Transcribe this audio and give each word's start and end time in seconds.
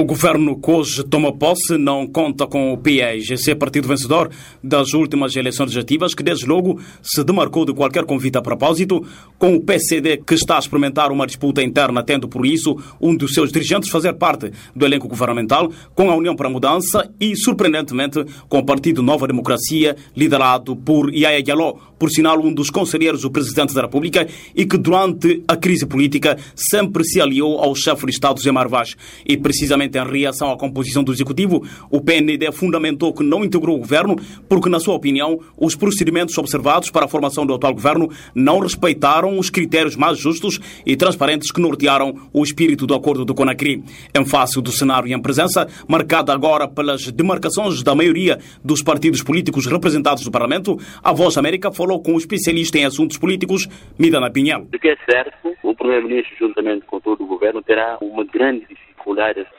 O 0.00 0.04
governo 0.04 0.56
que 0.60 0.70
hoje 0.70 1.02
toma 1.02 1.32
posse 1.32 1.76
não 1.76 2.06
conta 2.06 2.46
com 2.46 2.72
o 2.72 2.78
PIEGC, 2.78 3.52
partido 3.56 3.88
vencedor 3.88 4.30
das 4.62 4.94
últimas 4.94 5.34
eleições 5.34 5.70
legislativas, 5.70 6.14
que 6.14 6.22
desde 6.22 6.46
logo 6.46 6.80
se 7.02 7.24
demarcou 7.24 7.64
de 7.64 7.74
qualquer 7.74 8.04
convite 8.04 8.38
a 8.38 8.40
propósito, 8.40 9.04
com 9.36 9.56
o 9.56 9.60
PCD 9.60 10.18
que 10.18 10.34
está 10.34 10.54
a 10.54 10.60
experimentar 10.60 11.10
uma 11.10 11.26
disputa 11.26 11.64
interna, 11.64 12.00
tendo 12.00 12.28
por 12.28 12.46
isso 12.46 12.76
um 13.00 13.16
dos 13.16 13.34
seus 13.34 13.50
dirigentes 13.50 13.90
fazer 13.90 14.12
parte 14.12 14.52
do 14.72 14.86
elenco 14.86 15.08
governamental, 15.08 15.68
com 15.96 16.08
a 16.08 16.14
União 16.14 16.36
para 16.36 16.46
a 16.46 16.50
Mudança 16.52 17.10
e, 17.18 17.34
surpreendentemente, 17.34 18.24
com 18.48 18.60
o 18.60 18.64
Partido 18.64 19.02
Nova 19.02 19.26
Democracia, 19.26 19.96
liderado 20.16 20.76
por 20.76 21.12
Yaya 21.12 21.42
Diallo, 21.42 21.76
por 21.98 22.10
sinal 22.10 22.40
um 22.40 22.54
dos 22.54 22.70
conselheiros 22.70 23.22
do 23.22 23.32
Presidente 23.32 23.74
da 23.74 23.82
República 23.82 24.28
e 24.54 24.64
que 24.64 24.78
durante 24.78 25.42
a 25.48 25.56
crise 25.56 25.84
política 25.84 26.38
sempre 26.54 27.02
se 27.02 27.20
aliou 27.20 27.58
ao 27.58 27.74
chefe 27.74 28.06
de 28.06 28.12
Estado 28.12 28.40
Zé 28.40 28.52
Marvaz. 28.52 28.94
E 29.26 29.36
precisamente 29.36 29.87
em 29.96 30.20
reação 30.20 30.52
à 30.52 30.58
composição 30.58 31.02
do 31.02 31.12
Executivo, 31.12 31.62
o 31.90 32.00
PND 32.00 32.50
fundamentou 32.52 33.12
que 33.12 33.22
não 33.22 33.44
integrou 33.44 33.76
o 33.76 33.80
governo 33.80 34.16
porque, 34.48 34.68
na 34.68 34.80
sua 34.80 34.94
opinião, 34.94 35.38
os 35.56 35.74
procedimentos 35.74 36.36
observados 36.36 36.90
para 36.90 37.06
a 37.06 37.08
formação 37.08 37.46
do 37.46 37.54
atual 37.54 37.72
governo 37.72 38.10
não 38.34 38.58
respeitaram 38.58 39.38
os 39.38 39.50
critérios 39.50 39.96
mais 39.96 40.18
justos 40.18 40.58
e 40.84 40.96
transparentes 40.96 41.50
que 41.50 41.60
nortearam 41.60 42.14
o 42.32 42.42
espírito 42.42 42.86
do 42.86 42.94
acordo 42.94 43.24
do 43.24 43.34
Conacri. 43.34 43.82
Em 44.14 44.24
face 44.24 44.60
do 44.60 44.70
cenário 44.70 45.08
e 45.08 45.12
em 45.12 45.20
presença, 45.20 45.68
marcada 45.88 46.32
agora 46.32 46.68
pelas 46.68 47.10
demarcações 47.10 47.82
da 47.82 47.94
maioria 47.94 48.38
dos 48.64 48.82
partidos 48.82 49.22
políticos 49.22 49.66
representados 49.66 50.24
no 50.24 50.32
Parlamento, 50.32 50.78
a 51.02 51.12
Voz 51.12 51.36
América 51.36 51.70
falou 51.72 52.02
com 52.02 52.14
o 52.14 52.18
especialista 52.18 52.78
em 52.78 52.84
assuntos 52.84 53.18
políticos, 53.18 53.68
Midana 53.98 54.30
Pinhel. 54.30 54.66
O 54.72 54.78
que 54.78 54.88
é 54.88 54.96
certo, 55.08 55.54
o 55.62 55.74
Primeiro-Ministro, 55.74 56.34
juntamente 56.38 56.84
com 56.86 57.00
todo 57.00 57.22
o 57.22 57.26
governo, 57.26 57.62
terá 57.62 57.98
uma 58.00 58.24
grande 58.24 58.60
dificuldade. 58.60 58.87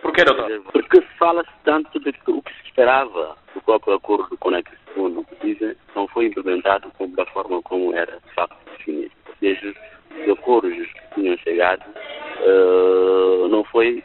Por 0.02 0.14
que, 0.14 0.24
doutor? 0.24 0.62
Porque 0.72 1.02
fala-se 1.18 1.50
tanto 1.64 2.00
de 2.00 2.12
que 2.14 2.32
o 2.32 2.42
que 2.42 2.54
se 2.54 2.64
esperava 2.66 3.36
do 3.54 3.62
próprio 3.62 3.96
acordo 3.96 4.30
do 4.30 4.38
Conecta 4.38 4.76
segundo 4.88 5.26
dizem, 5.42 5.76
não 5.96 6.08
foi 6.08 6.26
implementado 6.26 6.92
da 7.16 7.26
forma 7.28 7.62
como 7.64 7.94
era 7.96 8.20
de 8.26 8.34
facto 8.34 8.58
definido. 8.78 9.12
Ou 9.28 9.36
seja, 9.40 9.74
os 10.12 10.30
acordos 10.30 10.72
que 10.74 11.16
tinham 11.16 11.38
chegado 11.38 11.84
uh, 11.84 13.48
não 13.48 13.64
foi 13.66 14.04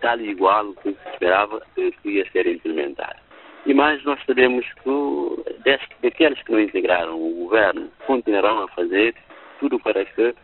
tal 0.00 0.20
e 0.20 0.30
igual 0.30 0.66
o 0.66 0.74
que 0.76 0.92
se 0.92 1.08
esperava 1.12 1.60
que 1.74 1.92
ia 2.04 2.30
ser 2.30 2.46
implementado. 2.46 3.18
E 3.66 3.74
mais 3.74 4.02
nós 4.04 4.20
sabemos 4.24 4.64
que 4.82 5.88
daqueles 6.02 6.42
que 6.42 6.52
não 6.52 6.60
integraram 6.60 7.20
o 7.20 7.44
governo 7.44 7.90
continuarão 8.06 8.62
a 8.62 8.68
fazer 8.68 9.14
tudo 9.60 9.78
para 9.80 10.04
que, 10.04 10.34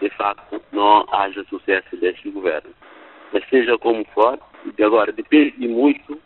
de 0.00 0.10
facto, 0.10 0.60
não 0.72 1.06
haja 1.12 1.44
sucesso 1.44 1.96
deste 1.96 2.30
governo. 2.30 2.70
Mas 3.34 3.42
seja 3.50 3.76
como 3.78 4.04
for, 4.14 4.38
agora 4.80 5.10
depende 5.10 5.66
muito 5.66 6.16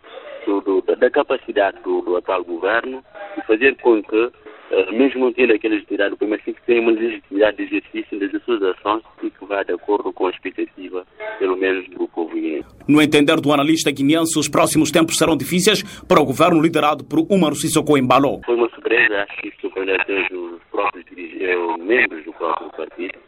do, 0.47 0.61
do, 0.61 0.83
da 0.83 1.11
capacidade 1.11 1.79
do, 1.83 2.03
do, 2.03 2.17
atual 2.17 2.45
governo 2.45 3.03
de 3.35 3.47
fazer 3.47 3.75
com 3.77 4.03
que, 4.03 4.17
uh, 4.17 4.93
mesmo 4.93 5.25
não 5.25 5.33
tendo 5.33 5.55
aquela 5.55 5.73
legitimidade 5.73 6.15
do 6.15 6.27
sim 6.45 6.53
que 6.53 6.63
tenha 6.67 6.83
uma 6.83 6.93
legitimidade 6.93 7.57
de 7.57 7.63
exercício 7.65 8.21
das 8.21 8.43
suas 8.43 8.63
ações 8.63 9.03
e 9.23 9.31
que 9.31 9.45
vá 9.47 9.63
de 9.63 9.73
acordo 9.73 10.13
com 10.13 10.27
a 10.27 10.31
expectativa, 10.31 11.07
pelo 11.39 11.57
menos, 11.57 11.89
do 11.89 12.07
povo 12.09 12.35
guineense. 12.35 12.69
No 12.87 13.01
entender 13.01 13.41
do 13.41 13.55
analista 13.55 13.91
guineense, 13.91 14.39
os 14.39 14.49
próximos 14.49 14.91
tempos 14.91 15.17
serão 15.17 15.35
difíceis 15.35 15.83
para 16.05 16.21
o 16.21 16.27
governo 16.27 16.61
liderado 16.61 17.05
por 17.05 17.21
Umar 17.31 17.55
Sissoko 17.55 17.97
Embalo. 17.97 18.43
Foi 18.45 18.55
uma 18.55 18.69
surpresa, 18.69 19.23
acho 19.23 19.41
que 19.41 19.51
surpreendeu 19.63 19.97
os 20.31 20.63
próprios 20.71 21.05
membros 21.79 22.23
do 22.25 22.33
próprio 22.35 22.71
partido, 22.71 23.19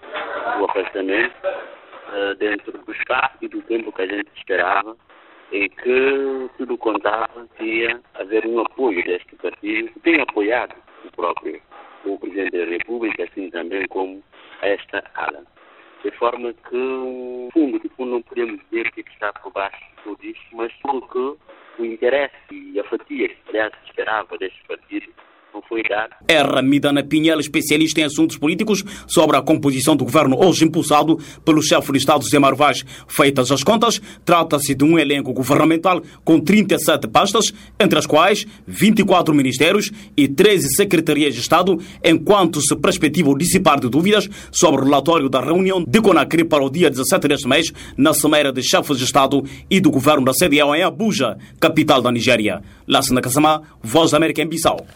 o 0.60 0.64
afastamento 0.66 1.32
uh, 2.10 2.34
dentro 2.36 2.72
do 2.72 2.92
espaço 2.92 3.36
e 3.40 3.48
do 3.48 3.62
tempo 3.62 3.92
que 3.92 4.02
a 4.02 4.06
gente 4.06 4.30
esperava 4.36 4.96
e 5.52 5.68
que 5.68 6.50
tudo 6.58 6.78
contava 6.78 7.48
que 7.56 7.64
ia 7.64 8.00
haver 8.14 8.46
um 8.46 8.60
apoio 8.60 9.02
deste 9.04 9.34
partido, 9.36 9.92
que 9.92 10.00
tem 10.00 10.20
apoiado 10.20 10.74
o 11.04 11.10
próprio 11.12 11.60
o 12.04 12.18
Presidente 12.18 12.56
da 12.56 12.64
República, 12.64 13.24
assim 13.24 13.50
também 13.50 13.86
como 13.88 14.22
esta 14.62 15.04
ala. 15.14 15.44
De 16.02 16.10
forma 16.12 16.52
que, 16.52 16.76
no 16.76 17.50
fundo, 17.52 17.80
fundo, 17.96 18.12
não 18.12 18.22
podemos 18.22 18.58
dizer 18.70 18.86
o 18.86 18.92
que 18.92 19.00
está 19.00 19.32
por 19.34 19.52
baixo 19.52 19.78
de 19.78 20.02
tudo 20.02 20.24
isto, 20.24 20.56
mas 20.56 20.72
porque 20.82 21.18
o 21.78 21.84
interesse 21.84 22.34
e 22.52 22.80
a 22.80 22.84
fatia 22.84 23.28
que 23.28 23.52
se 23.52 23.86
esperava 23.86 24.38
deste 24.38 24.62
partido 24.66 25.12
não. 25.52 26.16
É 26.28 26.40
Ramidana 26.40 27.02
Pinhel, 27.02 27.40
especialista 27.40 28.00
em 28.00 28.04
assuntos 28.04 28.36
políticos, 28.36 28.84
sobre 29.06 29.36
a 29.36 29.42
composição 29.42 29.96
do 29.96 30.04
governo 30.04 30.36
hoje 30.42 30.64
impulsado 30.64 31.18
pelo 31.44 31.62
chefe 31.62 31.92
de 31.92 31.98
Estado 31.98 32.24
Zé 32.28 32.38
Marvaz. 32.38 32.84
Feitas 33.06 33.50
as 33.50 33.62
contas, 33.62 34.00
trata-se 34.24 34.74
de 34.74 34.84
um 34.84 34.98
elenco 34.98 35.32
governamental 35.32 36.02
com 36.24 36.40
37 36.40 37.08
pastas, 37.08 37.52
entre 37.78 37.98
as 37.98 38.06
quais 38.06 38.46
24 38.66 39.34
ministérios 39.34 39.90
e 40.16 40.28
13 40.28 40.74
secretarias 40.74 41.34
de 41.34 41.40
Estado, 41.40 41.78
enquanto 42.04 42.60
se 42.60 42.74
perspectiva 42.76 43.30
o 43.30 43.38
dissipar 43.38 43.80
de 43.80 43.88
dúvidas 43.88 44.28
sobre 44.50 44.80
o 44.80 44.84
relatório 44.84 45.28
da 45.28 45.40
reunião 45.40 45.84
de 45.86 46.00
Conacri 46.00 46.44
para 46.44 46.64
o 46.64 46.70
dia 46.70 46.90
17 46.90 47.28
deste 47.28 47.48
mês, 47.48 47.72
na 47.96 48.14
Cimeira 48.14 48.52
de 48.52 48.62
Chefes 48.62 48.98
de 48.98 49.04
Estado 49.04 49.44
e 49.70 49.80
do 49.80 49.90
governo 49.90 50.24
da 50.24 50.32
CDAO 50.32 50.74
em 50.74 50.82
Abuja, 50.82 51.36
capital 51.58 52.02
da 52.02 52.10
Nigéria. 52.10 52.62
Lassana 52.86 53.20
Kasama, 53.20 53.62
Voz 53.82 54.10
da 54.10 54.16
América 54.16 54.42
em 54.42 54.46
Bissau. 54.48 54.84